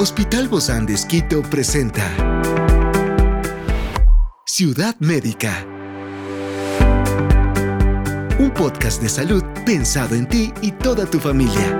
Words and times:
Hospital 0.00 0.46
Bozán 0.46 0.86
de 0.86 0.94
Esquito 0.94 1.42
presenta 1.42 2.06
Ciudad 4.46 4.94
Médica. 5.00 5.66
Un 8.38 8.52
podcast 8.54 9.02
de 9.02 9.08
salud 9.08 9.42
pensado 9.66 10.14
en 10.14 10.28
ti 10.28 10.52
y 10.62 10.70
toda 10.70 11.04
tu 11.04 11.18
familia. 11.18 11.76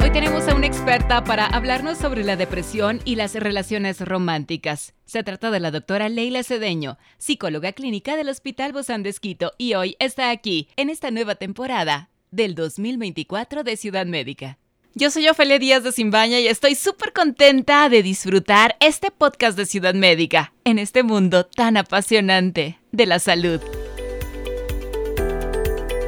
Hoy 0.00 0.10
tenemos 0.10 0.48
a 0.48 0.54
una 0.54 0.66
experta 0.66 1.22
para 1.24 1.44
hablarnos 1.44 1.98
sobre 1.98 2.24
la 2.24 2.36
depresión 2.36 3.02
y 3.04 3.16
las 3.16 3.34
relaciones 3.34 4.00
románticas. 4.00 4.94
Se 5.04 5.22
trata 5.22 5.50
de 5.50 5.60
la 5.60 5.70
doctora 5.70 6.08
Leila 6.08 6.44
Cedeño, 6.44 6.96
psicóloga 7.18 7.72
clínica 7.72 8.16
del 8.16 8.30
Hospital 8.30 8.72
Bozán 8.72 9.02
de 9.02 9.10
Esquito, 9.10 9.52
y 9.58 9.74
hoy 9.74 9.94
está 9.98 10.30
aquí 10.30 10.70
en 10.76 10.88
esta 10.88 11.10
nueva 11.10 11.34
temporada 11.34 12.08
del 12.30 12.54
2024 12.54 13.62
de 13.62 13.76
Ciudad 13.76 14.06
Médica. 14.06 14.56
Yo 14.94 15.10
soy 15.10 15.28
Ofelia 15.28 15.58
Díaz 15.58 15.84
de 15.84 15.92
Simbaña 15.92 16.40
y 16.40 16.48
estoy 16.48 16.74
súper 16.74 17.12
contenta 17.12 17.88
de 17.88 18.02
disfrutar 18.02 18.76
este 18.80 19.10
podcast 19.10 19.56
de 19.56 19.66
Ciudad 19.66 19.94
Médica 19.94 20.52
en 20.64 20.78
este 20.78 21.02
mundo 21.02 21.44
tan 21.44 21.76
apasionante 21.76 22.78
de 22.90 23.06
la 23.06 23.18
salud. 23.18 23.60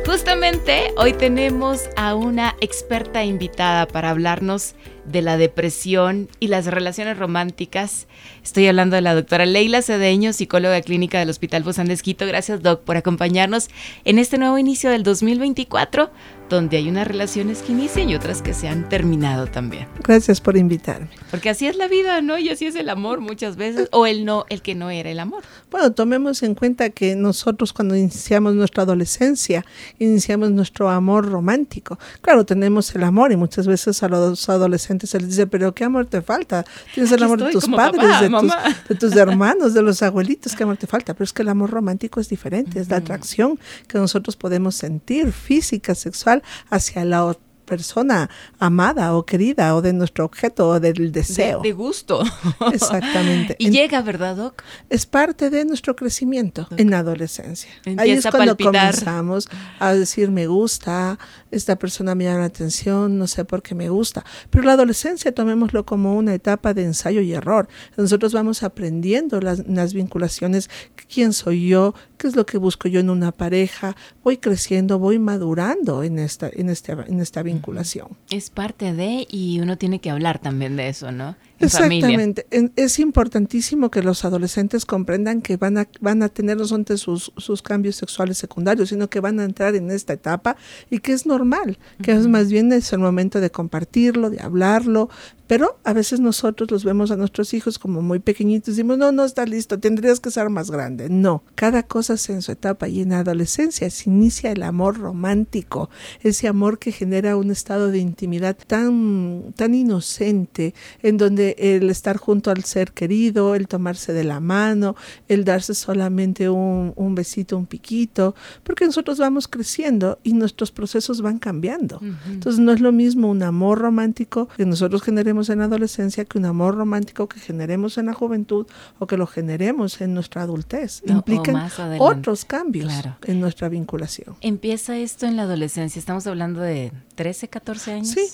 Justamente 0.06 0.92
hoy 0.96 1.12
tenemos 1.12 1.82
a 1.96 2.16
una 2.16 2.56
experta 2.60 3.22
invitada 3.24 3.86
para 3.86 4.10
hablarnos 4.10 4.74
de 5.04 5.22
la 5.22 5.36
depresión 5.36 6.28
y 6.40 6.48
las 6.48 6.66
relaciones 6.66 7.16
románticas. 7.16 8.08
Estoy 8.42 8.66
hablando 8.66 8.96
de 8.96 9.02
la 9.02 9.14
doctora 9.14 9.46
Leila 9.46 9.82
Cedeño, 9.82 10.32
psicóloga 10.32 10.80
clínica 10.80 11.20
del 11.20 11.30
Hospital 11.30 11.62
Bozán 11.62 11.86
de 11.86 11.94
Esquito. 11.94 12.26
Gracias, 12.26 12.62
Doc, 12.62 12.82
por 12.82 12.96
acompañarnos 12.96 13.68
en 14.04 14.18
este 14.18 14.36
nuevo 14.36 14.58
inicio 14.58 14.90
del 14.90 15.04
2024 15.04 16.10
donde 16.50 16.76
hay 16.76 16.88
unas 16.88 17.06
relaciones 17.06 17.62
que 17.62 17.72
inician 17.72 18.10
y 18.10 18.14
otras 18.16 18.42
que 18.42 18.52
se 18.52 18.68
han 18.68 18.88
terminado 18.88 19.46
también. 19.46 19.86
Gracias 20.02 20.40
por 20.40 20.56
invitarme. 20.56 21.08
Porque 21.30 21.48
así 21.48 21.66
es 21.66 21.76
la 21.76 21.88
vida, 21.88 22.20
¿no? 22.20 22.38
Y 22.38 22.50
así 22.50 22.66
es 22.66 22.74
el 22.74 22.90
amor 22.90 23.20
muchas 23.20 23.56
veces, 23.56 23.88
o 23.92 24.04
el 24.06 24.24
no, 24.24 24.44
el 24.48 24.60
que 24.60 24.74
no 24.74 24.90
era 24.90 25.10
el 25.10 25.20
amor. 25.20 25.44
Bueno, 25.70 25.92
tomemos 25.92 26.42
en 26.42 26.54
cuenta 26.54 26.90
que 26.90 27.14
nosotros 27.14 27.72
cuando 27.72 27.96
iniciamos 27.96 28.54
nuestra 28.54 28.82
adolescencia, 28.82 29.64
iniciamos 29.98 30.50
nuestro 30.50 30.90
amor 30.90 31.30
romántico. 31.30 31.98
Claro, 32.20 32.44
tenemos 32.44 32.94
el 32.94 33.04
amor 33.04 33.30
y 33.30 33.36
muchas 33.36 33.66
veces 33.66 34.02
a 34.02 34.08
los 34.08 34.48
adolescentes 34.48 35.10
se 35.10 35.20
les 35.20 35.28
dice, 35.30 35.46
pero 35.46 35.72
¿qué 35.72 35.84
amor 35.84 36.06
te 36.06 36.20
falta? 36.20 36.64
Tienes 36.92 37.12
el 37.12 37.22
amor 37.22 37.44
de 37.44 37.52
tus 37.52 37.68
padres, 37.68 38.20
de, 38.20 38.28
tus, 38.28 38.52
de, 38.88 38.94
tus, 38.96 39.16
hermanos, 39.16 39.72
de 39.72 39.82
los 39.82 40.02
abuelitos, 40.02 40.56
¿qué 40.56 40.64
amor 40.64 40.76
te 40.76 40.88
falta? 40.88 41.14
Pero 41.14 41.24
es 41.24 41.32
que 41.32 41.42
el 41.42 41.48
amor 41.48 41.70
romántico 41.70 42.18
es 42.18 42.28
diferente, 42.28 42.80
es 42.80 42.88
la 42.88 42.96
atracción 42.96 43.58
que 43.86 43.98
nosotros 43.98 44.36
podemos 44.36 44.74
sentir, 44.74 45.30
física, 45.30 45.94
sexual, 45.94 46.39
hacia 46.70 47.04
la 47.04 47.24
otra 47.24 47.50
persona 47.70 48.28
amada 48.58 49.14
o 49.14 49.24
querida 49.24 49.76
o 49.76 49.80
de 49.80 49.92
nuestro 49.92 50.24
objeto 50.24 50.68
o 50.68 50.80
del 50.80 51.12
deseo. 51.12 51.60
De, 51.62 51.72
gusto. 51.72 52.22
Exactamente. 52.72 53.54
y 53.58 53.70
llega, 53.70 54.02
¿verdad, 54.02 54.34
Doc? 54.36 54.64
Es 54.90 55.06
parte 55.06 55.48
de 55.50 55.64
nuestro 55.64 55.94
crecimiento 55.94 56.66
en 56.76 56.90
la 56.90 56.98
adolescencia. 56.98 57.70
Ahí 57.96 58.10
es 58.10 58.26
cuando 58.26 58.56
comenzamos 58.56 59.48
a 59.78 59.94
decir 59.94 60.30
me 60.30 60.48
gusta, 60.48 61.18
esta 61.50 61.76
persona 61.76 62.14
me 62.14 62.24
llama 62.24 62.40
la 62.40 62.44
atención, 62.46 63.18
no 63.18 63.26
sé 63.26 63.44
por 63.44 63.62
qué 63.62 63.74
me 63.74 63.88
gusta. 63.88 64.24
Pero 64.50 64.64
la 64.64 64.72
adolescencia 64.72 65.32
tomémoslo 65.34 65.84
como 65.84 66.16
una 66.16 66.34
etapa 66.34 66.74
de 66.74 66.84
ensayo 66.84 67.20
y 67.20 67.32
error. 67.32 67.68
Nosotros 67.96 68.32
vamos 68.32 68.62
aprendiendo 68.62 69.40
las, 69.40 69.66
las 69.66 69.94
vinculaciones, 69.94 70.70
quién 71.12 71.32
soy 71.32 71.68
yo, 71.68 71.94
qué 72.18 72.28
es 72.28 72.36
lo 72.36 72.46
que 72.46 72.58
busco 72.58 72.88
yo 72.88 73.00
en 73.00 73.10
una 73.10 73.32
pareja, 73.32 73.96
voy 74.22 74.36
creciendo, 74.36 74.98
voy 74.98 75.18
madurando 75.18 76.02
en 76.02 76.18
esta, 76.18 76.50
en 76.52 76.68
este, 76.68 76.92
en 76.92 77.20
esta 77.20 77.42
vinculación 77.42 78.10
es 78.30 78.50
parte 78.50 78.92
de, 78.92 79.26
y 79.28 79.60
uno 79.60 79.76
tiene 79.78 80.00
que 80.00 80.10
hablar 80.10 80.38
también 80.38 80.76
de 80.76 80.88
eso, 80.88 81.12
¿no? 81.12 81.36
Exactamente. 81.60 82.46
Es 82.76 82.98
importantísimo 82.98 83.90
que 83.90 84.02
los 84.02 84.24
adolescentes 84.24 84.86
comprendan 84.86 85.42
que 85.42 85.56
van 85.56 85.78
a, 85.78 85.88
van 86.00 86.22
a 86.22 86.28
tener 86.28 86.56
no 86.56 86.64
solamente 86.64 86.96
sus, 86.96 87.32
sus 87.36 87.62
cambios 87.62 87.96
sexuales 87.96 88.38
secundarios, 88.38 88.88
sino 88.88 89.08
que 89.08 89.20
van 89.20 89.38
a 89.40 89.44
entrar 89.44 89.74
en 89.74 89.90
esta 89.90 90.14
etapa 90.14 90.56
y 90.90 90.98
que 90.98 91.12
es 91.12 91.26
normal, 91.26 91.78
que 92.02 92.12
es 92.12 92.26
más 92.26 92.50
bien 92.50 92.72
es 92.72 92.92
el 92.92 93.00
momento 93.00 93.40
de 93.40 93.50
compartirlo, 93.50 94.30
de 94.30 94.40
hablarlo, 94.40 95.10
pero 95.50 95.80
a 95.82 95.92
veces 95.92 96.20
nosotros 96.20 96.70
los 96.70 96.84
vemos 96.84 97.10
a 97.10 97.16
nuestros 97.16 97.54
hijos 97.54 97.80
como 97.80 98.02
muy 98.02 98.20
pequeñitos 98.20 98.68
y 98.68 98.70
decimos, 98.70 98.98
no, 98.98 99.10
no 99.10 99.24
está 99.24 99.44
listo, 99.46 99.80
tendrías 99.80 100.20
que 100.20 100.30
ser 100.30 100.48
más 100.48 100.70
grande. 100.70 101.08
No, 101.10 101.42
cada 101.56 101.82
cosa 101.82 102.14
es 102.14 102.30
en 102.30 102.40
su 102.40 102.52
etapa 102.52 102.86
y 102.86 103.00
en 103.00 103.08
la 103.08 103.18
adolescencia 103.18 103.90
se 103.90 104.08
inicia 104.08 104.52
el 104.52 104.62
amor 104.62 104.98
romántico, 104.98 105.90
ese 106.22 106.46
amor 106.46 106.78
que 106.78 106.92
genera 106.92 107.36
un 107.36 107.50
estado 107.50 107.88
de 107.88 107.98
intimidad 107.98 108.56
tan, 108.64 109.52
tan 109.56 109.74
inocente, 109.74 110.72
en 111.02 111.16
donde 111.16 111.49
el 111.58 111.90
estar 111.90 112.16
junto 112.16 112.50
al 112.50 112.64
ser 112.64 112.92
querido, 112.92 113.54
el 113.54 113.68
tomarse 113.68 114.12
de 114.12 114.24
la 114.24 114.40
mano, 114.40 114.96
el 115.28 115.44
darse 115.44 115.74
solamente 115.74 116.48
un, 116.48 117.14
besito, 117.14 117.56
un 117.56 117.66
piquito, 117.66 118.34
porque 118.62 118.84
nosotros 118.84 119.18
vamos 119.18 119.48
creciendo 119.48 120.18
y 120.22 120.32
nuestros 120.32 120.72
procesos 120.72 121.20
van 121.22 121.38
cambiando. 121.38 122.00
Entonces 122.28 122.60
no 122.60 122.72
es 122.72 122.80
lo 122.80 122.92
mismo 122.92 123.28
un 123.28 123.42
amor 123.42 123.78
romántico 123.78 124.48
que 124.56 124.66
nosotros 124.66 125.02
generemos 125.02 125.48
en 125.50 125.60
la 125.60 125.64
adolescencia 125.66 126.24
que 126.24 126.38
un 126.38 126.44
amor 126.44 126.76
romántico 126.76 127.28
que 127.28 127.40
generemos 127.40 127.98
en 127.98 128.06
la 128.06 128.14
juventud 128.14 128.66
o 128.98 129.06
que 129.06 129.16
lo 129.16 129.26
generemos 129.26 130.00
en 130.00 130.14
nuestra 130.14 130.42
adultez. 130.42 131.02
Implican 131.06 131.70
otros 131.98 132.44
cambios 132.44 132.92
en 133.26 133.40
nuestra 133.40 133.68
vinculación. 133.68 134.36
Empieza 134.40 134.96
esto 134.96 135.26
en 135.26 135.36
la 135.36 135.42
adolescencia, 135.42 135.98
estamos 135.98 136.26
hablando 136.26 136.60
de 136.60 136.92
13, 137.14 137.48
14 137.48 137.92
años. 137.92 138.08
Sí, 138.08 138.28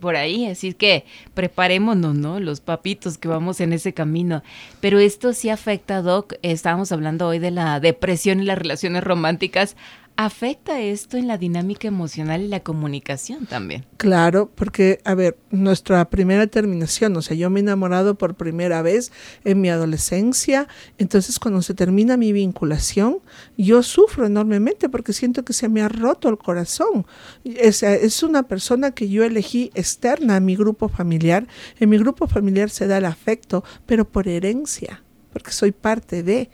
por 0.00 0.16
ahí, 0.16 0.46
así 0.46 0.74
que 0.74 1.04
preparémonos, 1.34 2.14
¿no? 2.14 2.40
Los 2.40 2.60
papitos 2.60 3.18
que 3.18 3.28
vamos 3.28 3.60
en 3.60 3.72
ese 3.72 3.92
camino. 3.92 4.42
Pero 4.80 4.98
esto 4.98 5.32
sí 5.32 5.50
afecta, 5.50 6.02
Doc, 6.02 6.34
estábamos 6.42 6.92
hablando 6.92 7.26
hoy 7.26 7.38
de 7.38 7.50
la 7.50 7.80
depresión 7.80 8.40
y 8.40 8.44
las 8.44 8.58
relaciones 8.58 9.04
románticas. 9.04 9.76
¿Afecta 10.22 10.78
esto 10.82 11.16
en 11.16 11.26
la 11.26 11.38
dinámica 11.38 11.88
emocional 11.88 12.42
y 12.42 12.48
la 12.48 12.60
comunicación 12.60 13.46
también? 13.46 13.86
Claro, 13.96 14.50
porque, 14.54 15.00
a 15.06 15.14
ver, 15.14 15.38
nuestra 15.50 16.10
primera 16.10 16.46
terminación, 16.46 17.16
o 17.16 17.22
sea, 17.22 17.34
yo 17.34 17.48
me 17.48 17.60
he 17.60 17.62
enamorado 17.62 18.16
por 18.16 18.34
primera 18.34 18.82
vez 18.82 19.12
en 19.46 19.62
mi 19.62 19.70
adolescencia, 19.70 20.68
entonces 20.98 21.38
cuando 21.38 21.62
se 21.62 21.72
termina 21.72 22.18
mi 22.18 22.34
vinculación, 22.34 23.20
yo 23.56 23.82
sufro 23.82 24.26
enormemente 24.26 24.90
porque 24.90 25.14
siento 25.14 25.42
que 25.42 25.54
se 25.54 25.70
me 25.70 25.80
ha 25.80 25.88
roto 25.88 26.28
el 26.28 26.36
corazón. 26.36 27.06
Es, 27.44 27.82
es 27.82 28.22
una 28.22 28.42
persona 28.42 28.90
que 28.90 29.08
yo 29.08 29.24
elegí 29.24 29.70
externa 29.74 30.36
a 30.36 30.40
mi 30.40 30.54
grupo 30.54 30.90
familiar. 30.90 31.46
En 31.78 31.88
mi 31.88 31.96
grupo 31.96 32.26
familiar 32.26 32.68
se 32.68 32.86
da 32.86 32.98
el 32.98 33.06
afecto, 33.06 33.64
pero 33.86 34.04
por 34.06 34.28
herencia, 34.28 35.02
porque 35.32 35.50
soy 35.50 35.72
parte 35.72 36.22
de 36.22 36.50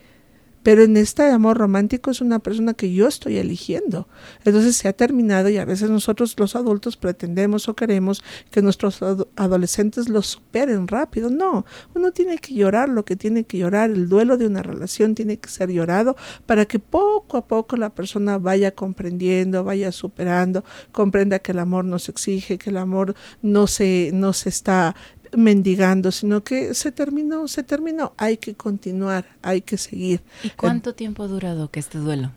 pero 0.66 0.82
en 0.82 0.96
este 0.96 1.22
amor 1.30 1.58
romántico 1.58 2.10
es 2.10 2.20
una 2.20 2.40
persona 2.40 2.74
que 2.74 2.92
yo 2.92 3.06
estoy 3.06 3.36
eligiendo. 3.36 4.08
Entonces 4.44 4.76
se 4.76 4.88
ha 4.88 4.92
terminado 4.92 5.48
y 5.48 5.58
a 5.58 5.64
veces 5.64 5.90
nosotros 5.90 6.34
los 6.38 6.56
adultos 6.56 6.96
pretendemos 6.96 7.68
o 7.68 7.76
queremos 7.76 8.24
que 8.50 8.62
nuestros 8.62 9.00
adolescentes 9.36 10.08
lo 10.08 10.22
superen 10.22 10.88
rápido. 10.88 11.30
No, 11.30 11.64
uno 11.94 12.10
tiene 12.10 12.38
que 12.38 12.52
llorar 12.52 12.88
lo 12.88 13.04
que 13.04 13.14
tiene 13.14 13.44
que 13.44 13.58
llorar. 13.58 13.90
El 13.90 14.08
duelo 14.08 14.36
de 14.38 14.48
una 14.48 14.60
relación 14.60 15.14
tiene 15.14 15.36
que 15.36 15.50
ser 15.50 15.70
llorado 15.70 16.16
para 16.46 16.64
que 16.64 16.80
poco 16.80 17.36
a 17.36 17.46
poco 17.46 17.76
la 17.76 17.90
persona 17.90 18.36
vaya 18.38 18.74
comprendiendo, 18.74 19.62
vaya 19.62 19.92
superando, 19.92 20.64
comprenda 20.90 21.38
que 21.38 21.52
el 21.52 21.60
amor 21.60 21.84
no 21.84 22.00
se 22.00 22.10
exige, 22.10 22.58
que 22.58 22.70
el 22.70 22.78
amor 22.78 23.14
no 23.40 23.68
se, 23.68 24.10
no 24.12 24.32
se 24.32 24.48
está 24.48 24.96
mendigando, 25.36 26.10
sino 26.12 26.42
que 26.42 26.74
se 26.74 26.92
terminó, 26.92 27.48
se 27.48 27.62
terminó. 27.62 28.12
Hay 28.16 28.36
que 28.36 28.54
continuar, 28.54 29.26
hay 29.42 29.60
que 29.62 29.78
seguir. 29.78 30.22
¿Y 30.42 30.50
cuánto 30.50 30.94
tiempo 30.94 31.22
ha 31.22 31.26
durado 31.26 31.70
que 31.70 31.80
este 31.80 31.98
duelo? 31.98 32.32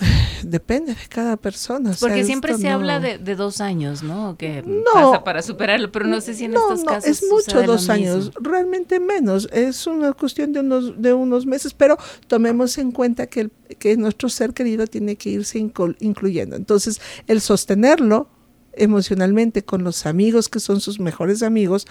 Depende 0.42 0.94
de 0.94 1.08
cada 1.08 1.36
persona. 1.36 1.92
Porque 1.98 2.24
siempre 2.24 2.56
se 2.56 2.68
habla 2.68 3.00
de, 3.00 3.18
dos 3.36 3.60
años, 3.60 4.02
¿no? 4.02 4.36
Que 4.36 4.64
pasa 4.92 5.24
para 5.24 5.42
superarlo, 5.42 5.92
pero 5.92 6.06
no 6.06 6.20
sé 6.20 6.34
si 6.34 6.44
en 6.44 6.54
estos 6.54 6.84
casos. 6.84 7.10
Es 7.10 7.24
mucho 7.28 7.62
dos 7.62 7.88
años, 7.88 8.32
realmente 8.40 9.00
menos. 9.00 9.48
Es 9.52 9.86
una 9.86 10.12
cuestión 10.12 10.52
de 10.52 10.60
unos, 10.60 11.00
de 11.00 11.12
unos 11.12 11.46
meses, 11.46 11.74
pero 11.74 11.98
tomemos 12.26 12.78
en 12.78 12.92
cuenta 12.92 13.26
que, 13.26 13.50
que 13.78 13.96
nuestro 13.96 14.28
ser 14.28 14.54
querido 14.54 14.86
tiene 14.86 15.16
que 15.16 15.30
irse 15.30 15.58
incluyendo. 15.58 16.56
Entonces, 16.56 17.00
el 17.26 17.40
sostenerlo 17.40 18.28
emocionalmente 18.74 19.62
con 19.64 19.84
los 19.84 20.06
amigos 20.06 20.48
que 20.48 20.60
son 20.60 20.80
sus 20.80 21.00
mejores 21.00 21.42
amigos, 21.42 21.86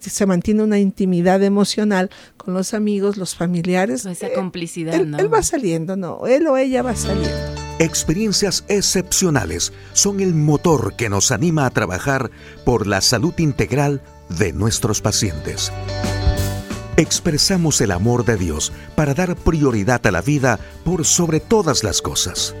se 0.00 0.26
mantiene 0.26 0.62
una 0.62 0.78
intimidad 0.78 1.42
emocional 1.42 2.10
con 2.36 2.54
los 2.54 2.74
amigos, 2.74 3.16
los 3.16 3.34
familiares. 3.34 4.06
Esa 4.06 4.28
eh, 4.28 4.32
complicidad, 4.32 4.94
él, 4.94 5.10
¿no? 5.10 5.18
Él 5.18 5.32
va 5.32 5.42
saliendo, 5.42 5.96
no, 5.96 6.26
él 6.26 6.46
o 6.46 6.56
ella 6.56 6.82
va 6.82 6.94
saliendo. 6.94 7.36
Experiencias 7.78 8.64
excepcionales 8.68 9.72
son 9.94 10.20
el 10.20 10.34
motor 10.34 10.96
que 10.96 11.08
nos 11.08 11.32
anima 11.32 11.64
a 11.64 11.70
trabajar 11.70 12.30
por 12.64 12.86
la 12.86 13.00
salud 13.00 13.32
integral 13.38 14.02
de 14.28 14.52
nuestros 14.52 15.00
pacientes. 15.00 15.72
Expresamos 16.96 17.80
el 17.80 17.92
amor 17.92 18.26
de 18.26 18.36
Dios 18.36 18.72
para 18.94 19.14
dar 19.14 19.34
prioridad 19.34 20.06
a 20.06 20.10
la 20.10 20.20
vida 20.20 20.60
por 20.84 21.06
sobre 21.06 21.40
todas 21.40 21.82
las 21.82 22.02
cosas. 22.02 22.54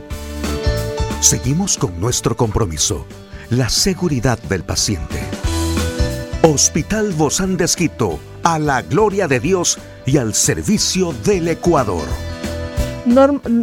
Seguimos 1.20 1.76
con 1.76 2.00
nuestro 2.00 2.34
compromiso 2.34 3.04
la 3.50 3.68
seguridad 3.68 4.38
del 4.44 4.62
paciente. 4.62 5.18
Hospital 6.42 7.12
Bozán 7.12 7.56
de 7.56 7.64
Esquito, 7.64 8.20
a 8.44 8.60
la 8.60 8.80
gloria 8.82 9.26
de 9.26 9.40
Dios 9.40 9.78
y 10.06 10.18
al 10.18 10.34
servicio 10.34 11.12
del 11.24 11.48
Ecuador. 11.48 12.06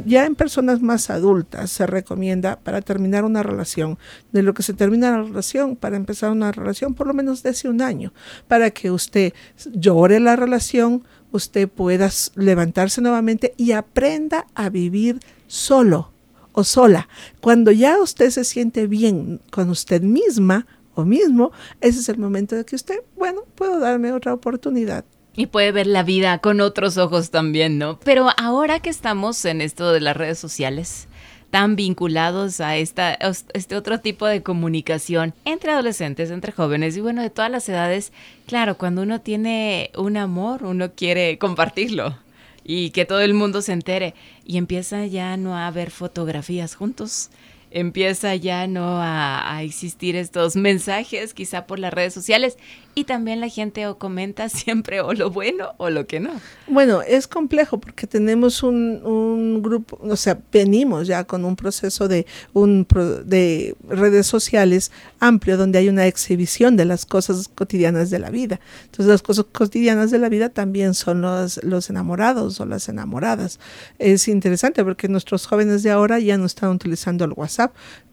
ya 0.05 0.25
en 0.25 0.35
personas 0.35 0.81
más 0.81 1.09
adultas 1.09 1.71
se 1.71 1.87
recomienda 1.87 2.59
para 2.59 2.81
terminar 2.81 3.23
una 3.23 3.43
relación, 3.43 3.97
de 4.33 4.43
lo 4.43 4.53
que 4.53 4.61
se 4.61 4.73
termina 4.73 5.11
la 5.11 5.23
relación, 5.23 5.77
para 5.77 5.95
empezar 5.95 6.31
una 6.31 6.51
relación, 6.51 6.93
por 6.93 7.07
lo 7.07 7.13
menos 7.13 7.41
desde 7.41 7.69
un 7.69 7.81
año, 7.81 8.13
para 8.49 8.71
que 8.71 8.91
usted 8.91 9.33
llore 9.71 10.19
la 10.19 10.35
relación, 10.35 11.05
usted 11.31 11.69
pueda 11.69 12.09
levantarse 12.35 12.99
nuevamente 12.99 13.53
y 13.55 13.71
aprenda 13.71 14.47
a 14.53 14.69
vivir 14.69 15.19
solo 15.47 16.11
o 16.57 16.63
sola. 16.63 17.07
Cuando 17.39 17.71
ya 17.71 18.01
usted 18.01 18.31
se 18.31 18.43
siente 18.43 18.87
bien 18.87 19.39
con 19.51 19.69
usted 19.69 20.01
misma, 20.01 20.65
mismo, 21.05 21.51
ese 21.81 21.99
es 21.99 22.09
el 22.09 22.17
momento 22.17 22.55
de 22.55 22.65
que 22.65 22.75
usted, 22.75 22.95
bueno, 23.15 23.41
puedo 23.53 23.79
darme 23.79 24.11
otra 24.11 24.33
oportunidad. 24.33 25.05
Y 25.35 25.45
puede 25.45 25.71
ver 25.71 25.85
la 25.85 26.01
vida 26.01 26.39
con 26.39 26.61
otros 26.61 26.97
ojos 26.97 27.29
también, 27.29 27.77
¿no? 27.77 27.99
Pero 27.99 28.29
ahora 28.37 28.79
que 28.79 28.89
estamos 28.89 29.45
en 29.45 29.61
esto 29.61 29.91
de 29.91 30.01
las 30.01 30.17
redes 30.17 30.39
sociales, 30.39 31.07
tan 31.51 31.75
vinculados 31.75 32.59
a 32.59 32.75
esta, 32.75 33.13
este 33.53 33.75
otro 33.75 33.99
tipo 33.99 34.25
de 34.25 34.41
comunicación 34.41 35.35
entre 35.45 35.71
adolescentes, 35.71 36.31
entre 36.31 36.51
jóvenes 36.51 36.97
y 36.97 37.01
bueno, 37.01 37.21
de 37.21 37.29
todas 37.29 37.51
las 37.51 37.69
edades, 37.69 38.11
claro, 38.47 38.79
cuando 38.79 39.03
uno 39.03 39.21
tiene 39.21 39.91
un 39.95 40.17
amor, 40.17 40.63
uno 40.63 40.93
quiere 40.95 41.37
compartirlo 41.37 42.17
y 42.67 42.91
que 42.91 43.05
todo 43.05 43.21
el 43.21 43.33
mundo 43.33 43.63
se 43.63 43.71
entere. 43.71 44.13
Y 44.45 44.57
empieza 44.57 45.07
ya 45.07 45.35
no 45.37 45.57
a 45.57 45.71
ver 45.71 45.89
fotografías 45.89 46.75
juntos, 46.75 47.31
empieza 47.71 48.35
ya 48.35 48.67
no 48.67 48.99
a, 49.01 49.61
existir 49.63 50.15
estos 50.15 50.55
mensajes, 50.55 51.33
quizá 51.33 51.65
por 51.65 51.79
las 51.79 51.93
redes 51.93 52.13
sociales, 52.13 52.57
y 52.95 53.03
también 53.03 53.39
la 53.39 53.49
gente 53.49 53.85
o 53.87 53.97
comenta 53.97 54.49
siempre 54.49 55.01
o 55.01 55.13
lo 55.13 55.29
bueno 55.29 55.73
o 55.77 55.89
lo 55.89 56.07
que 56.07 56.19
no. 56.19 56.31
Bueno, 56.67 57.01
es 57.01 57.27
complejo 57.27 57.79
porque 57.79 58.07
tenemos 58.07 58.63
un, 58.63 59.05
un 59.05 59.61
grupo, 59.61 59.99
o 60.01 60.15
sea, 60.15 60.39
venimos 60.51 61.07
ya 61.07 61.23
con 61.23 61.45
un 61.45 61.55
proceso 61.55 62.07
de, 62.07 62.25
un, 62.53 62.87
de 63.25 63.75
redes 63.87 64.27
sociales 64.27 64.91
amplio 65.19 65.57
donde 65.57 65.79
hay 65.79 65.89
una 65.89 66.07
exhibición 66.07 66.75
de 66.75 66.85
las 66.85 67.05
cosas 67.05 67.47
cotidianas 67.47 68.09
de 68.09 68.19
la 68.19 68.29
vida. 68.29 68.59
Entonces 68.85 69.07
las 69.07 69.21
cosas 69.21 69.45
cotidianas 69.51 70.11
de 70.11 70.19
la 70.19 70.29
vida 70.29 70.49
también 70.49 70.93
son 70.93 71.21
los, 71.21 71.63
los 71.63 71.89
enamorados 71.89 72.59
o 72.59 72.65
las 72.65 72.89
enamoradas. 72.89 73.59
Es 73.99 74.27
interesante 74.27 74.83
porque 74.83 75.07
nuestros 75.07 75.45
jóvenes 75.45 75.83
de 75.83 75.91
ahora 75.91 76.19
ya 76.19 76.37
no 76.37 76.45
están 76.45 76.69
utilizando 76.71 77.25
el 77.25 77.33
WhatsApp. 77.33 77.56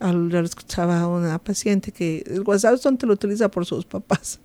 Al, 0.01 0.35
escuchaba 0.35 1.01
a 1.01 1.09
una 1.09 1.39
paciente 1.39 1.93
que 1.93 2.25
el 2.27 2.43
WhatsApp 2.43 2.81
donde 2.83 3.07
lo 3.07 3.15
utiliza 3.15 3.51
por 3.51 3.67
sus 3.67 3.85
papás 3.85 4.41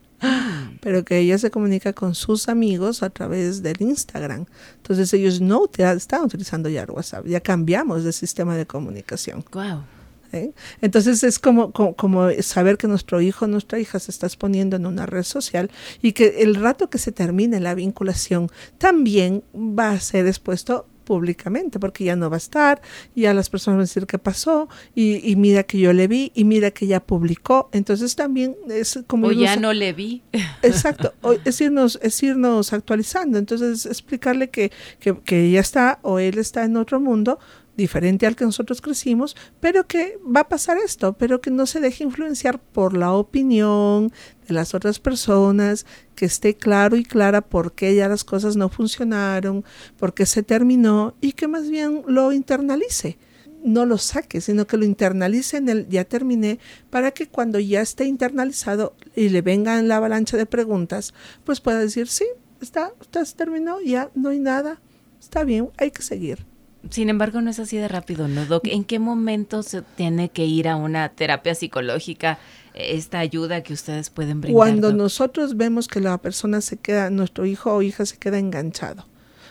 pero 0.81 1.04
que 1.04 1.19
ella 1.19 1.38
se 1.38 1.51
comunica 1.51 1.94
con 1.94 2.16
sus 2.16 2.50
amigos 2.50 3.04
a 3.04 3.10
través 3.10 3.63
del 3.63 3.81
Instagram. 3.81 4.46
Entonces 4.78 5.13
ellos 5.13 5.42
no 5.42 5.69
están 5.78 6.24
utilizando 6.24 6.69
ya 6.69 6.86
WhatsApp, 6.86 7.25
ya 7.25 7.40
cambiamos 7.40 8.04
de 8.04 8.12
sistema 8.12 8.56
de 8.56 8.66
comunicación. 8.66 9.44
Wow. 9.51 9.84
¿Eh? 10.31 10.51
Entonces 10.81 11.24
es 11.24 11.40
como, 11.40 11.72
como, 11.72 12.30
saber 12.42 12.78
que 12.78 12.88
nuestro 12.88 13.19
hijo, 13.19 13.48
nuestra 13.48 13.80
hija 13.80 13.98
se 13.98 14.12
está 14.12 14.28
exponiendo 14.28 14.75
en 14.75 14.86
una 14.86 15.07
red 15.07 15.24
social 15.24 15.72
y 16.04 16.12
que 16.12 16.44
el 16.44 16.54
rato 16.54 16.90
que 16.90 17.00
se 17.00 17.12
termine 17.12 17.60
la 17.60 17.74
vinculación 17.74 18.48
también 18.78 19.44
va 19.56 19.92
a 19.92 20.00
ser 20.00 20.28
expuesto 20.28 20.86
públicamente, 21.09 21.79
porque 21.79 22.03
ya 22.03 22.15
no 22.15 22.29
va 22.29 22.35
a 22.35 22.38
estar, 22.38 22.83
ya 23.15 23.33
las 23.33 23.50
personas 23.50 23.77
van 23.77 23.81
a 23.81 23.85
decir 23.85 24.06
qué 24.06 24.19
pasó, 24.19 24.69
y, 24.94 25.35
mira 25.38 25.63
que 25.63 25.79
yo 25.79 25.91
le 25.91 26.07
vi, 26.07 26.31
y 26.35 26.44
mira 26.44 26.69
que 26.69 26.85
ya 26.85 27.00
publicó, 27.00 27.67
entonces 27.73 28.15
también 28.15 28.56
es 28.69 29.00
como... 29.07 29.25
O 29.25 29.31
ya 29.31 29.56
no 29.56 29.73
le 29.73 29.91
vi. 29.91 30.21
Exacto, 30.61 31.15
es 31.45 31.59
irnos, 31.61 31.97
es 32.03 32.21
irnos 32.21 32.73
actualizando, 32.73 33.39
entonces 33.39 33.88
explicarle 33.88 34.51
que, 34.51 34.71
que, 35.00 35.17
que 35.17 35.45
ella 35.45 35.61
está 35.61 35.97
o 36.03 36.19
él 36.19 36.38
está 36.38 36.63
en 36.63 36.77
otro 36.77 37.00
mundo, 37.00 37.39
diferente 37.80 38.28
al 38.28 38.36
que 38.36 38.46
nosotros 38.46 38.81
crecimos, 38.81 39.36
pero 39.60 39.88
que 39.88 40.20
va 40.24 40.42
a 40.42 40.50
pasar 40.50 40.78
esto, 40.78 41.14
pero 41.14 41.42
que 41.42 41.50
no 41.50 41.66
se 41.66 41.80
deje 41.80 42.04
influenciar 42.04 42.60
por 42.60 42.96
la 42.96 43.14
opinión 43.14 44.12
de 44.48 44.54
las 44.54 44.76
otras 44.76 45.00
personas, 45.00 45.86
que 46.16 46.26
esté 46.26 46.56
claro 46.56 46.96
y 46.96 47.04
clara 47.04 47.42
por 47.42 47.74
qué 47.74 47.96
ya 47.96 48.08
las 48.08 48.24
cosas 48.24 48.56
no 48.56 48.70
funcionaron, 48.70 49.64
por 49.98 50.14
qué 50.14 50.26
se 50.26 50.44
terminó 50.44 51.16
y 51.22 51.31
que 51.31 51.48
más 51.48 51.70
bien 51.70 52.04
lo 52.08 52.31
internalice. 52.31 53.18
No 53.64 53.86
lo 53.86 53.98
saque, 53.98 54.40
sino 54.40 54.68
que 54.68 54.78
lo 54.78 54.86
internalice 54.86 55.58
en 55.58 55.68
el 55.68 55.90
ya 55.90 56.06
terminé, 56.06 56.60
para 56.90 57.12
que 57.12 57.28
cuando 57.28 57.60
ya 57.60 57.81
esté 57.81 58.06
internalizado 58.06 58.96
y 59.16 59.30
le 59.30 59.42
venga 59.42 59.80
en 59.80 59.88
la 59.88 59.98
avalancha 59.98 60.38
de 60.38 60.46
preguntas, 60.46 61.14
pues 61.44 61.60
pueda 61.60 61.80
decir, 61.80 62.08
sí, 62.08 62.26
está, 62.62 62.94
está 63.02 63.24
terminó, 63.26 63.81
ya 63.81 64.12
no 64.16 64.30
hay 64.30 64.40
nada, 64.40 64.81
está 65.20 65.44
bien, 65.44 65.70
hay 65.78 65.92
que 65.92 66.04
seguir. 66.04 66.49
Sin 66.90 67.10
embargo, 67.10 67.42
no 67.42 67.50
es 67.50 67.60
así 67.60 67.78
de 67.78 67.88
rápido, 67.88 68.28
¿no, 68.28 68.46
Doc? 68.46 68.66
¿En 68.68 68.84
qué 68.84 69.00
momento 69.00 69.64
se 69.64 69.81
tiene 69.81 70.30
que 70.30 70.46
ir 70.46 70.68
a 70.68 70.76
una 70.76 71.10
terapia 71.10 71.56
psicológica? 71.56 72.40
esta 72.80 73.20
ayuda 73.20 73.62
que 73.62 73.74
ustedes 73.74 74.10
pueden 74.10 74.42
brindar. 74.42 74.56
Cuando 74.56 74.94
nosotros 74.94 75.58
vemos 75.58 75.88
que 75.88 76.00
la 76.00 76.18
persona 76.18 76.62
se 76.62 76.78
queda, 76.78 77.10
nuestro 77.10 77.46
hijo 77.46 77.74
o 77.74 77.81
hija 77.81 78.06
se 78.06 78.18
queda 78.18 78.40
enganchado. 78.40 79.06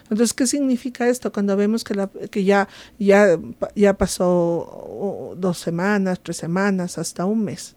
Entonces, 0.04 0.32
¿qué 0.32 0.46
significa 0.46 1.08
esto? 1.08 1.30
Cuando 1.32 1.54
vemos 1.56 1.84
que, 1.84 1.94
la, 1.94 2.08
que 2.30 2.44
ya, 2.44 2.68
ya, 2.98 3.38
ya 3.74 3.94
pasó 3.94 5.34
dos 5.36 5.58
semanas, 5.58 6.20
tres 6.22 6.38
semanas, 6.38 6.96
hasta 6.96 7.26
un 7.26 7.44
mes. 7.44 7.76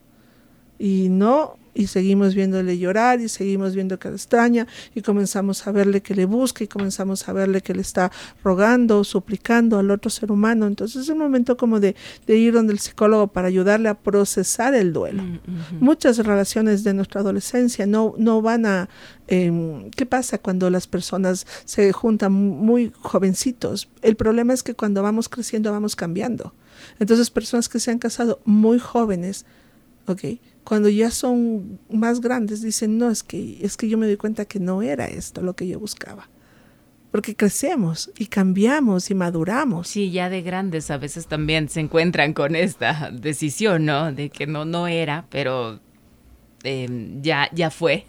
Y 0.81 1.09
no 1.09 1.57
y 1.73 1.87
seguimos 1.87 2.35
viéndole 2.35 2.77
llorar 2.77 3.21
y 3.21 3.29
seguimos 3.29 3.75
viendo 3.75 3.97
que 3.97 4.09
le 4.09 4.15
extraña 4.15 4.67
y 4.93 5.01
comenzamos 5.01 5.65
a 5.67 5.71
verle 5.71 6.01
que 6.01 6.15
le 6.15 6.25
busca 6.25 6.63
y 6.63 6.67
comenzamos 6.67 7.27
a 7.27 7.33
verle 7.33 7.61
que 7.61 7.73
le 7.73 7.81
está 7.81 8.11
rogando, 8.43 9.03
suplicando 9.03 9.79
al 9.79 9.89
otro 9.91 10.09
ser 10.09 10.31
humano. 10.31 10.67
Entonces 10.67 11.03
es 11.03 11.09
un 11.09 11.19
momento 11.19 11.57
como 11.57 11.79
de, 11.79 11.95
ir 12.27 12.53
donde 12.53 12.73
el 12.73 12.79
psicólogo 12.79 13.27
para 13.27 13.47
ayudarle 13.47 13.89
a 13.89 13.95
procesar 13.95 14.75
el 14.75 14.93
duelo. 14.93 15.23
Mm, 15.23 15.39
Muchas 15.79 16.17
relaciones 16.17 16.83
de 16.83 16.93
nuestra 16.93 17.21
adolescencia 17.21 17.85
no, 17.85 18.15
no 18.17 18.41
van 18.41 18.65
a... 18.65 18.89
Em, 19.27 19.89
¿Qué 19.91 20.05
pasa 20.05 20.37
cuando 20.39 20.69
las 20.69 20.87
personas 20.87 21.47
se 21.63 21.91
juntan 21.93 22.33
muy 22.33 22.91
jovencitos? 22.99 23.89
El 24.01 24.17
problema 24.17 24.53
es 24.53 24.61
que 24.61 24.73
cuando 24.73 25.01
vamos 25.03 25.29
creciendo 25.29 25.71
vamos 25.71 25.95
cambiando. 25.95 26.53
Entonces 26.99 27.29
personas 27.29 27.69
que 27.69 27.79
se 27.79 27.91
han 27.91 27.99
casado 27.99 28.41
muy 28.43 28.79
jóvenes, 28.79 29.45
¿ok? 30.07 30.23
Cuando 30.63 30.89
ya 30.89 31.11
son 31.11 31.79
más 31.89 32.21
grandes 32.21 32.61
dicen, 32.61 32.97
no, 32.97 33.09
es 33.09 33.23
que, 33.23 33.57
es 33.61 33.77
que 33.77 33.89
yo 33.89 33.97
me 33.97 34.05
doy 34.05 34.17
cuenta 34.17 34.45
que 34.45 34.59
no 34.59 34.81
era 34.81 35.05
esto 35.05 35.41
lo 35.41 35.55
que 35.55 35.67
yo 35.67 35.79
buscaba. 35.79 36.29
Porque 37.11 37.35
crecemos 37.35 38.09
y 38.17 38.27
cambiamos 38.27 39.11
y 39.11 39.15
maduramos. 39.15 39.89
Sí, 39.89 40.11
ya 40.11 40.29
de 40.29 40.41
grandes 40.41 40.89
a 40.91 40.97
veces 40.97 41.27
también 41.27 41.67
se 41.67 41.81
encuentran 41.81 42.33
con 42.33 42.55
esta 42.55 43.11
decisión, 43.11 43.85
¿no? 43.85 44.13
De 44.13 44.29
que 44.29 44.47
no, 44.47 44.63
no 44.63 44.87
era, 44.87 45.25
pero 45.29 45.81
Em, 46.63 47.21
ya, 47.21 47.49
ya 47.53 47.71
fue. 47.71 48.05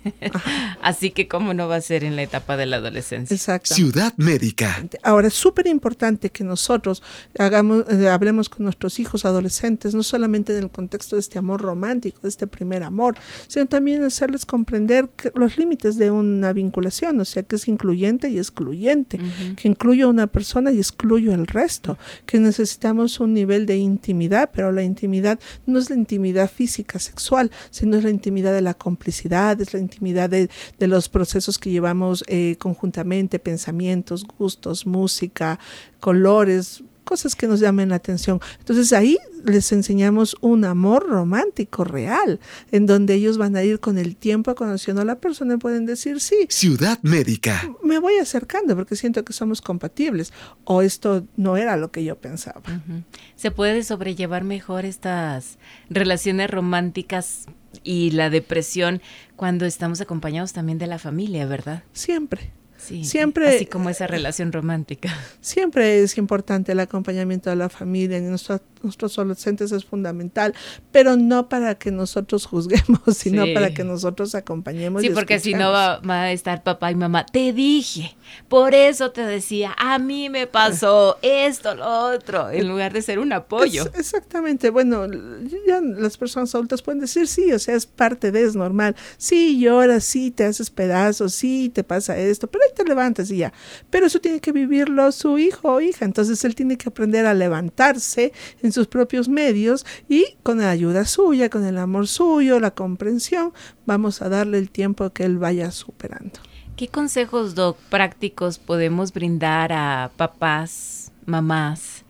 Así 0.83 1.11
que 1.11 1.27
cómo 1.27 1.55
no 1.55 1.69
va 1.69 1.77
a 1.77 1.81
ser 1.81 2.05
en 2.05 2.17
la 2.17 2.23
etapa 2.23 2.57
de 2.57 2.67
la 2.67 2.77
adolescencia. 2.77 3.35
Exacto. 3.35 3.75
Ciudad 3.75 4.13
médica. 4.17 4.85
Ahora 5.03 5.29
es 5.29 5.35
súper 5.35 5.67
importante 5.67 6.31
que 6.31 6.45
nosotros 6.45 7.03
hagamos, 7.39 7.85
eh, 7.89 8.09
hablemos 8.09 8.49
con 8.49 8.65
nuestros 8.65 8.99
hijos 8.99 9.25
adolescentes, 9.25 9.95
no 9.95 10.03
solamente 10.03 10.57
en 10.57 10.65
el 10.65 10.71
contexto 10.71 11.17
de 11.17 11.21
este 11.21 11.39
amor 11.39 11.63
romántico, 11.63 12.21
de 12.23 12.29
este 12.29 12.47
primer 12.47 12.83
amor, 12.83 13.17
sino 13.49 13.67
también 13.67 14.05
hacerles 14.05 14.45
comprender 14.45 15.09
los 15.35 15.57
límites 15.57 15.97
de 15.97 16.11
una 16.11 16.53
vinculación, 16.53 17.21
o 17.21 17.25
sea, 17.25 17.43
que 17.43 17.57
es 17.57 17.69
incluyente 17.69 18.29
y 18.29 18.39
excluyente, 18.39 19.19
que 19.57 19.69
incluyo 19.69 20.07
a 20.07 20.11
una 20.11 20.27
persona 20.27 20.73
y 20.73 20.79
excluyo 20.79 21.33
al 21.33 21.47
resto, 21.47 21.97
que 22.27 22.39
necesitamos 22.39 23.21
un 23.21 23.33
nivel 23.33 23.67
de 23.67 23.77
intimidad, 23.77 24.51
pero 24.53 24.73
la 24.73 24.83
intimidad 24.83 25.39
no 25.67 25.79
es 25.79 25.89
la 25.89 25.97
intimidad 25.97 26.51
física, 26.51 26.99
sexual, 26.99 27.51
sino 27.71 27.97
es 27.97 28.05
la 28.05 28.11
intimidad 28.11 28.42
de 28.51 28.63
la 28.63 28.75
complicidad, 28.75 29.61
es 29.61 29.73
la 29.73 29.81
intimidad 29.81 30.31
de, 30.31 30.49
los 30.81 31.09
procesos 31.09 31.59
que 31.59 31.71
llevamos 31.71 32.25
eh, 32.27 32.57
conjuntamente, 32.59 33.39
pensamientos, 33.39 34.25
gustos, 34.25 34.87
música, 34.87 35.59
colores, 36.01 36.83
cosas 37.05 37.37
que 37.37 37.47
nos 37.47 37.61
llamen 37.61 37.91
la 37.91 37.97
atención. 37.97 38.41
Entonces 38.59 38.93
ahí 38.93 39.19
les 39.45 39.73
enseñamos 39.73 40.37
un 40.41 40.65
amor 40.65 41.09
romántico 41.09 41.85
real, 41.85 42.41
en 42.71 42.87
donde 42.87 43.15
ellos 43.15 43.39
van 43.39 43.57
a 43.57 43.63
ir 43.63 43.81
con 43.81 43.99
el 43.99 44.17
tiempo 44.17 44.55
conociendo 44.55 45.03
a 45.03 45.05
la 45.05 45.19
persona 45.19 45.55
y 45.55 45.57
pueden 45.57 45.85
decir, 45.85 46.21
sí. 46.21 46.47
Ciudad 46.49 46.99
médica. 47.03 47.71
Me 47.83 47.99
voy 47.99 48.17
acercando 48.19 48.77
porque 48.77 48.97
siento 48.97 49.25
que 49.25 49.33
somos 49.33 49.61
compatibles 49.61 50.33
o 50.65 50.83
esto 50.83 51.27
no 51.37 51.57
era 51.57 51.77
lo 51.77 51.91
que 51.91 52.05
yo 52.05 52.17
pensaba. 52.17 52.63
Se 53.37 53.51
puede 53.51 53.83
sobrellevar 53.83 54.45
mejor 54.45 54.85
estas 54.85 55.59
relaciones 55.91 56.51
románticas 56.51 57.47
y 57.83 58.11
la 58.12 58.31
depresión 58.31 59.00
cuando 59.37 59.67
estamos 59.67 60.00
acompañados 60.00 60.52
también 60.52 60.79
de 60.79 60.87
la 60.87 60.99
familia, 60.99 61.47
¿verdad? 61.47 61.85
Siempre. 61.93 62.52
Siempre, 62.83 63.49
así 63.49 63.67
como 63.67 63.91
esa 63.91 64.07
relación 64.07 64.53
romántica. 64.53 65.15
Siempre 65.41 66.01
es 66.03 66.19
importante 66.19 66.73
el 66.73 66.81
acompañamiento 66.81 67.51
de 67.51 67.57
la 67.57 67.69
familia. 67.69 68.19
En 68.19 68.31
nuestros 68.31 69.19
adolescentes 69.19 69.73
es 69.73 69.85
fundamental, 69.85 70.55
pero 70.91 71.17
no 71.17 71.49
para 71.49 71.77
que 71.77 71.91
nosotros 71.91 72.47
juzguemos, 72.47 73.01
sino 73.17 73.45
para 73.55 73.73
que 73.73 73.85
nosotros 73.85 74.35
acompañemos. 74.35 75.03
Sí, 75.03 75.11
porque 75.11 75.39
si 75.39 75.55
no 75.55 75.71
va, 75.71 76.01
a 76.05 76.33
estar 76.33 76.62
papá 76.62 76.91
y 76.91 76.95
mamá. 76.95 77.25
Te 77.27 77.53
dije, 77.53 78.17
por 78.49 78.75
eso 78.75 79.12
te 79.12 79.23
decía, 79.23 79.75
a 79.79 79.99
mí 79.99 80.29
me 80.29 80.47
pasó 80.47 81.19
esto, 81.23 81.75
lo 81.75 82.12
otro, 82.12 82.51
en 82.51 82.69
lugar 82.69 82.93
de 82.93 83.03
ser 83.03 83.19
un 83.19 83.33
apoyo. 83.33 83.85
exactamente. 83.95 84.71
Bueno, 84.71 85.07
ya 85.67 85.81
las 85.81 86.17
personas 86.17 86.55
adultas 86.55 86.83
pueden 86.83 87.01
decir 87.01 87.27
sí, 87.27 87.53
o 87.53 87.59
sea, 87.59 87.75
es 87.75 87.87
parte 87.87 88.33
de, 88.33 88.43
es 88.43 88.57
normal. 88.57 88.97
Sí, 89.17 89.59
lloras, 89.61 90.05
sí, 90.05 90.31
te 90.31 90.45
haces 90.45 90.71
pedazos, 90.71 91.35
sí, 91.35 91.71
te 91.73 91.85
pasa 91.85 92.17
esto, 92.19 92.49
pero 92.49 92.65
te 92.73 92.85
levantas 92.85 93.31
y 93.31 93.38
ya. 93.38 93.52
Pero 93.91 94.07
eso 94.07 94.21
tiene 94.21 94.41
que 94.41 94.52
vivirlo 94.52 95.11
su 95.12 95.38
hijo 95.38 95.75
o 95.75 95.81
hija. 95.81 96.05
Entonces 96.05 96.45
él 96.45 96.55
tiene 96.55 96.76
que 96.76 96.88
aprender 96.88 97.26
a 97.26 97.35
levantarse 97.35 98.33
en 98.62 98.73
sus 98.73 98.87
propios 98.87 99.29
medios 99.29 99.87
y 100.09 100.37
con 100.43 100.59
la 100.59 100.71
ayuda 100.71 101.05
suya, 101.05 101.49
con 101.49 101.64
el 101.64 101.79
amor 101.79 102.09
suyo, 102.09 102.61
la 102.61 102.73
comprensión, 102.73 103.52
vamos 103.87 104.23
a 104.23 104.29
darle 104.29 104.59
el 104.59 104.71
tiempo 104.71 105.11
que 105.11 105.25
él 105.25 105.38
vaya 105.38 105.71
superando. 105.71 106.41
¿Qué 106.76 106.88
consejos, 106.88 107.55
Doc, 107.55 107.76
prácticos 107.91 108.59
podemos 108.59 109.12
brindar 109.12 109.73
a 109.73 110.11
papás, 110.17 111.12
mamás 111.26 112.02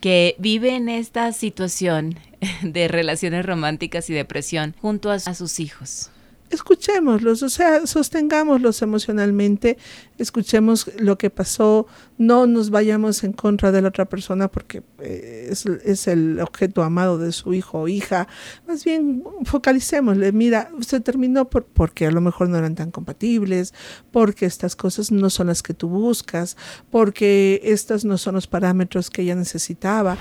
que 0.00 0.34
viven 0.38 0.88
esta 0.88 1.32
situación 1.32 2.18
de 2.62 2.88
relaciones 2.88 3.44
románticas 3.44 4.10
y 4.10 4.14
depresión 4.14 4.74
junto 4.80 5.10
a 5.10 5.18
sus 5.20 5.60
hijos? 5.60 6.10
Escuchémoslos, 6.50 7.42
o 7.42 7.48
sea, 7.48 7.86
sostengámoslos 7.86 8.82
emocionalmente, 8.82 9.78
escuchemos 10.18 10.90
lo 10.98 11.16
que 11.16 11.30
pasó, 11.30 11.86
no 12.18 12.46
nos 12.46 12.70
vayamos 12.70 13.24
en 13.24 13.32
contra 13.32 13.72
de 13.72 13.82
la 13.82 13.88
otra 13.88 14.04
persona 14.04 14.48
porque 14.48 14.82
eh, 14.98 15.48
es, 15.50 16.06
el 16.06 16.40
objeto 16.40 16.82
amado 16.82 17.18
de 17.18 17.32
su 17.32 17.54
hijo 17.54 17.80
o 17.80 17.88
hija, 17.88 18.28
más 18.66 18.84
bien 18.84 19.22
focalicémosle, 19.44 20.32
mira, 20.32 20.70
usted 20.76 21.02
terminó 21.02 21.48
por, 21.48 21.64
porque 21.64 22.06
a 22.06 22.10
lo 22.10 22.20
mejor 22.20 22.48
no 22.48 22.58
eran 22.58 22.74
tan 22.74 22.90
compatibles, 22.90 23.72
porque 24.10 24.46
estas 24.46 24.76
cosas 24.76 25.12
no 25.12 25.30
son 25.30 25.46
las 25.46 25.62
que 25.62 25.74
tú 25.74 25.88
buscas, 25.88 26.56
porque 26.90 27.60
estos 27.64 28.04
no 28.04 28.18
son 28.18 28.34
los 28.34 28.46
parámetros 28.46 29.10
que 29.10 29.22
ella 29.22 29.34
necesitaba. 29.34 30.16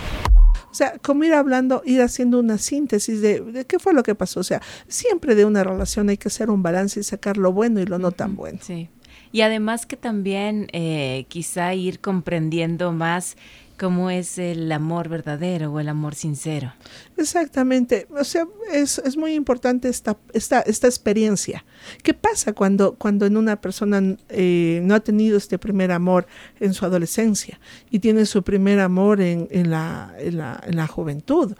O 0.71 0.73
sea, 0.73 0.97
como 0.99 1.23
ir 1.23 1.33
hablando, 1.33 1.81
ir 1.85 2.01
haciendo 2.01 2.39
una 2.39 2.57
síntesis 2.57 3.21
de, 3.21 3.65
qué 3.67 3.79
fue 3.79 3.93
lo 3.93 4.03
que 4.03 4.15
pasó. 4.15 4.39
O 4.39 4.43
sea, 4.43 4.61
siempre 4.87 5.35
de 5.35 5.45
una 5.45 5.63
relación 5.63 6.09
hay 6.09 6.17
que 6.17 6.27
hacer 6.27 6.49
un 6.49 6.61
balance 6.61 6.99
y 6.99 7.03
sacar 7.03 7.37
lo 7.37 7.51
bueno 7.51 7.79
y 7.79 7.85
lo 7.85 7.99
no 7.99 8.11
tan 8.11 8.35
bueno. 8.35 8.59
Sí. 8.61 8.89
Y 9.31 9.41
además 9.41 9.85
que 9.85 9.97
también 9.97 10.67
eh, 10.73 11.25
quizá 11.27 11.73
ir 11.73 11.99
comprendiendo 11.99 12.91
más 12.91 13.35
cómo 13.79 14.09
es 14.09 14.37
el 14.37 14.71
amor 14.71 15.07
verdadero 15.07 15.71
o 15.71 15.79
el 15.79 15.87
amor 15.87 16.13
sincero. 16.13 16.73
Exactamente, 17.17 18.07
o 18.11 18.23
sea, 18.23 18.45
es, 18.71 18.99
es 18.99 19.15
muy 19.15 19.33
importante 19.33 19.87
esta, 19.87 20.17
esta, 20.33 20.59
esta 20.61 20.87
experiencia. 20.87 21.65
¿Qué 22.03 22.13
pasa 22.13 22.53
cuando, 22.53 22.95
cuando 22.95 23.25
en 23.25 23.37
una 23.37 23.61
persona 23.61 24.17
eh, 24.27 24.81
no 24.83 24.95
ha 24.95 24.99
tenido 24.99 25.37
este 25.37 25.57
primer 25.57 25.91
amor 25.91 26.27
en 26.59 26.73
su 26.73 26.85
adolescencia 26.85 27.59
y 27.89 27.99
tiene 27.99 28.25
su 28.25 28.43
primer 28.43 28.79
amor 28.81 29.21
en, 29.21 29.47
en, 29.49 29.69
la, 29.69 30.13
en, 30.19 30.37
la, 30.37 30.61
en 30.65 30.75
la, 30.75 30.87
juventud? 30.87 31.55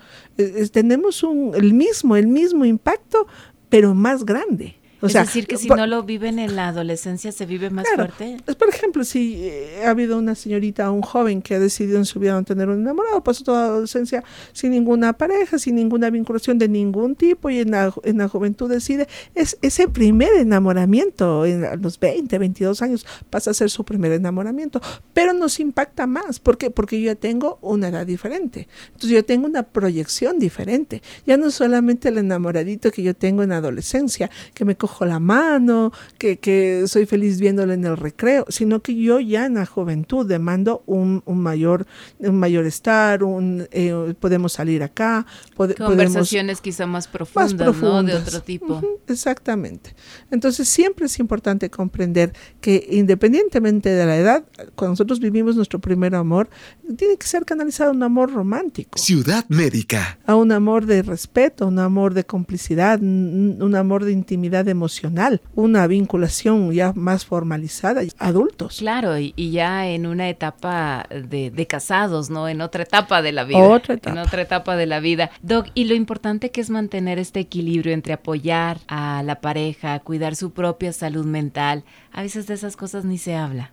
tenemos 0.71 1.23
un, 1.23 1.53
el 1.55 1.73
mismo, 1.73 2.15
el 2.15 2.27
mismo 2.27 2.65
impacto, 2.65 3.27
pero 3.69 3.93
más 3.93 4.25
grande 4.25 4.78
es 5.01 5.13
decir, 5.13 5.47
que 5.47 5.57
si 5.57 5.69
no 5.69 5.87
lo 5.87 6.03
viven 6.03 6.39
en 6.39 6.55
la 6.55 6.67
adolescencia, 6.67 7.31
se 7.31 7.45
vive 7.45 7.69
más 7.69 7.85
fuerte. 7.93 8.37
Por 8.57 8.69
ejemplo, 8.69 9.03
si 9.03 9.35
eh, 9.45 9.83
ha 9.85 9.91
habido 9.91 10.17
una 10.17 10.35
señorita 10.35 10.89
o 10.91 10.93
un 10.93 11.01
joven 11.01 11.41
que 11.41 11.55
ha 11.55 11.59
decidido 11.59 11.97
en 11.97 12.05
su 12.05 12.19
vida 12.19 12.33
no 12.33 12.43
tener 12.43 12.69
un 12.69 12.81
enamorado, 12.81 13.23
pasó 13.23 13.43
toda 13.43 13.61
la 13.61 13.67
adolescencia 13.67 14.23
sin 14.51 14.71
ninguna 14.71 15.13
pareja, 15.13 15.57
sin 15.57 15.75
ninguna 15.75 16.09
vinculación 16.09 16.57
de 16.57 16.67
ningún 16.67 17.15
tipo, 17.15 17.49
y 17.49 17.59
en 17.59 17.71
la, 17.71 17.93
en 18.03 18.17
la 18.17 18.27
juventud 18.27 18.69
decide, 18.69 19.07
es 19.35 19.57
ese 19.61 19.87
primer 19.87 20.33
enamoramiento, 20.33 21.45
en, 21.45 21.63
a 21.63 21.75
los 21.75 21.99
20, 21.99 22.37
22 22.37 22.81
años, 22.81 23.05
pasa 23.29 23.51
a 23.51 23.53
ser 23.53 23.69
su 23.69 23.85
primer 23.85 24.11
enamoramiento, 24.11 24.81
pero 25.13 25.33
nos 25.33 25.59
impacta 25.59 26.07
más. 26.07 26.39
¿Por 26.39 26.57
qué? 26.57 26.71
Porque 26.71 26.99
yo 26.99 27.07
ya 27.07 27.15
tengo 27.15 27.57
una 27.61 27.87
edad 27.87 28.05
diferente. 28.05 28.67
Entonces 28.87 29.11
yo 29.11 29.23
tengo 29.23 29.47
una 29.47 29.63
proyección 29.63 30.39
diferente. 30.39 31.01
Ya 31.25 31.37
no 31.37 31.51
solamente 31.51 32.09
el 32.09 32.17
enamoradito 32.17 32.91
que 32.91 33.03
yo 33.03 33.15
tengo 33.15 33.43
en 33.43 33.49
la 33.49 33.57
adolescencia, 33.57 34.29
que 34.53 34.65
me 34.65 34.75
la 35.01 35.19
mano, 35.19 35.91
que, 36.17 36.37
que, 36.37 36.83
soy 36.87 37.05
feliz 37.05 37.39
viéndolo 37.39 37.73
en 37.73 37.85
el 37.85 37.97
recreo, 37.97 38.45
sino 38.49 38.81
que 38.81 38.95
yo 38.95 39.19
ya 39.19 39.45
en 39.45 39.55
la 39.55 39.65
juventud 39.65 40.25
demando 40.25 40.83
un, 40.85 41.23
un 41.25 41.39
mayor, 41.41 41.85
un 42.19 42.39
mayor 42.39 42.65
estar, 42.65 43.23
un, 43.23 43.67
eh, 43.71 44.13
podemos 44.19 44.53
salir 44.53 44.83
acá. 44.83 45.25
Conversaciones 45.55 46.61
quizá 46.61 46.85
más 46.85 47.07
profundas, 47.07 47.53
¿no? 47.81 48.03
De 48.03 48.15
otro 48.15 48.41
tipo. 48.41 48.81
exactamente. 49.07 49.95
Entonces 50.31 50.67
siempre 50.67 51.05
es 51.05 51.19
importante 51.19 51.69
comprender 51.69 52.33
que 52.61 52.87
independientemente 52.91 53.89
de 53.89 54.05
la 54.05 54.17
edad, 54.17 54.43
cuando 54.75 54.91
nosotros 54.93 55.19
vivimos 55.19 55.55
nuestro 55.55 55.79
primer 55.79 56.15
amor, 56.15 56.49
tiene 56.97 57.17
que 57.17 57.27
ser 57.27 57.45
canalizado 57.45 57.91
a 57.91 57.93
un 57.93 58.03
amor 58.03 58.31
romántico. 58.31 58.97
Ciudad 58.97 59.45
médica. 59.49 60.19
A 60.25 60.35
un 60.35 60.51
amor 60.51 60.85
de 60.85 61.01
respeto, 61.01 61.67
un 61.67 61.79
amor 61.79 62.13
de 62.13 62.25
complicidad, 62.25 62.99
un 63.01 63.75
amor 63.75 64.05
de 64.05 64.11
intimidad 64.11 64.65
de 64.65 64.73
emocional, 64.79 65.41
una 65.55 65.85
vinculación 65.87 66.71
ya 66.71 66.93
más 66.95 67.25
formalizada, 67.25 68.01
adultos. 68.17 68.77
Claro, 68.79 69.17
y, 69.17 69.33
ya 69.51 69.87
en 69.87 70.05
una 70.05 70.29
etapa 70.29 71.05
de, 71.09 71.67
casados, 71.67 72.29
¿no? 72.29 72.47
En 72.47 72.61
otra 72.61 72.83
etapa 72.83 73.21
de 73.21 73.33
la 73.33 73.43
vida. 73.43 73.59
Otra 73.59 73.95
etapa. 73.95 74.11
En 74.11 74.25
otra 74.25 74.41
etapa 74.41 74.75
de 74.77 74.85
la 74.85 74.99
vida. 74.99 75.31
Doc, 75.41 75.67
y 75.73 75.85
lo 75.85 75.95
importante 75.95 76.51
que 76.51 76.61
es 76.61 76.69
mantener 76.69 77.19
este 77.19 77.41
equilibrio 77.41 77.93
entre 77.93 78.13
apoyar 78.13 78.79
a 78.87 79.21
la 79.23 79.41
pareja, 79.41 79.99
cuidar 79.99 80.35
su 80.35 80.51
propia 80.51 80.93
salud 80.93 81.25
mental. 81.25 81.83
A 82.11 82.21
veces 82.21 82.47
de 82.47 82.53
esas 82.53 82.77
cosas 82.77 83.03
ni 83.05 83.17
se 83.17 83.35
habla. 83.35 83.71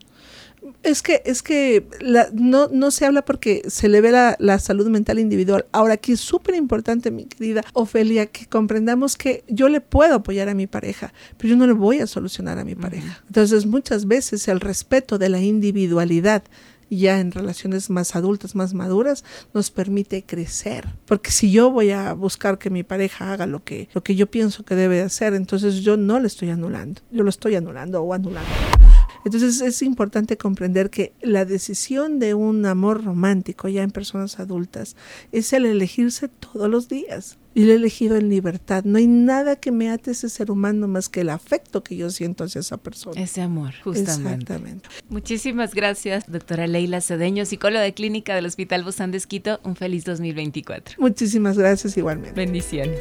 Es 0.83 1.03
que, 1.03 1.23
es 1.25 1.43
que 1.43 1.87
no, 2.33 2.69
no 2.69 2.91
se 2.91 3.05
habla 3.05 3.25
porque 3.25 3.63
se 3.69 3.89
le 3.89 4.01
ve 4.01 4.13
la, 4.13 4.59
salud 4.59 4.89
mental 4.89 5.19
individual. 5.19 5.67
Ahora, 5.73 5.95
aquí 5.95 6.13
es 6.13 6.21
súper 6.21 6.55
importante, 6.55 7.11
mi 7.11 7.27
querida 7.27 7.63
Ofelia, 7.73 8.27
que 8.27 8.47
comprendamos 8.47 9.17
que 9.17 9.45
yo 9.49 9.69
le 9.69 9.81
puedo 9.81 10.15
apoyar 10.15 10.49
a 10.49 10.55
mi 10.55 10.67
pareja, 10.67 11.13
pero 11.37 11.51
yo 11.51 11.57
no 11.57 11.67
le 11.67 11.73
voy 11.73 12.01
a 12.01 12.07
solucionar 12.07 12.59
a 12.59 12.65
mi 12.65 12.75
pareja. 12.75 13.23
Entonces, 13.27 13.67
muchas 13.67 14.07
veces 14.07 14.49
el 14.49 14.61
respeto 14.61 15.19
de 15.19 15.29
la 15.29 15.41
individualidad 15.41 16.43
ya 16.91 17.21
en 17.21 17.33
relaciones 17.33 17.91
más 17.91 18.15
adultas, 18.15 18.55
más 18.55 18.75
maduras, 18.75 19.25
nos 19.53 19.71
permite 19.71 20.23
crecer. 20.25 20.89
Porque 21.07 21.31
si 21.31 21.51
yo 21.51 21.71
voy 21.71 21.91
a 21.91 22.13
buscar 22.13 22.59
que 22.59 22.71
mi 22.71 22.83
pareja 22.83 23.33
haga 23.33 23.47
lo 23.47 23.65
que, 23.65 23.89
lo 23.93 24.03
que 24.03 24.15
yo 24.15 24.29
pienso 24.29 24.65
que 24.65 24.75
debe 24.75 25.03
hacer, 25.03 25.35
entonces 25.35 25.77
yo 25.83 25.97
no 25.97 26.21
le 26.21 26.29
estoy 26.29 26.51
anulando, 26.51 27.01
yo 27.11 27.23
lo 27.23 27.31
estoy 27.31 27.57
anulando 27.57 28.03
o 28.03 28.15
anulando. 28.15 28.49
Entonces 29.27 29.61
es 29.61 29.83
importante 29.83 30.37
comprender 30.37 30.89
que 30.89 31.13
la 31.21 31.45
decisión 31.45 32.21
de 32.21 32.35
un 32.35 32.65
amor 32.65 33.03
romántico 33.03 33.67
ya 33.67 33.83
en 33.83 33.91
personas 33.91 34.39
adultas 34.39 34.95
es 35.33 35.53
el 35.53 35.67
elegirse 35.67 36.29
todos 36.29 36.71
los 36.71 36.89
días. 36.89 37.37
Y 37.53 37.65
lo 37.65 37.73
he 37.73 37.75
elegido 37.75 38.17
en 38.17 38.29
libertad. 38.29 38.85
No 38.85 38.99
hay 38.99 39.09
nada 39.09 39.57
que 39.57 39.73
me 39.73 39.91
ate 39.91 40.11
a 40.11 40.13
ese 40.13 40.29
ser 40.29 40.53
humano 40.53 40.87
más 40.87 41.09
que 41.09 41.23
el 41.23 41.31
afecto 41.31 41.83
que 41.83 41.97
yo 41.97 42.11
siento 42.11 42.45
hacia 42.45 42.61
esa 42.61 42.77
persona. 42.77 43.21
Ese 43.21 43.41
amor, 43.41 43.75
justamente. 43.83 44.13
Exactamente. 44.13 44.89
Muchísimas 45.09 45.75
gracias, 45.75 46.31
doctora 46.31 46.69
Leila 46.69 47.01
Cedeño, 47.01 47.47
psicóloga 47.47 47.83
de 47.83 47.95
clínica 47.95 48.37
del 48.37 48.47
Hospital 48.47 48.85
Bozán 48.85 49.11
de 49.11 49.17
Esquito. 49.17 49.59
Un 49.65 49.75
feliz 49.75 50.05
2024. 50.05 50.97
Muchísimas 50.99 51.59
gracias 51.59 51.97
igualmente. 51.97 52.39
Bendiciones. 52.39 53.01